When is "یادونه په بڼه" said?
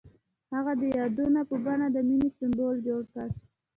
0.97-1.87